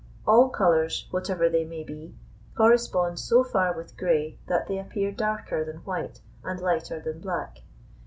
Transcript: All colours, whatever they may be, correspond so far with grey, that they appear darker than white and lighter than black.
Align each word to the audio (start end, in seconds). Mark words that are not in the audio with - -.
All 0.25 0.49
colours, 0.49 1.07
whatever 1.11 1.47
they 1.47 1.63
may 1.63 1.83
be, 1.83 2.15
correspond 2.55 3.19
so 3.19 3.43
far 3.43 3.71
with 3.77 3.97
grey, 3.97 4.39
that 4.47 4.65
they 4.65 4.79
appear 4.79 5.11
darker 5.11 5.63
than 5.63 5.83
white 5.85 6.21
and 6.43 6.59
lighter 6.59 6.99
than 6.99 7.21
black. 7.21 7.59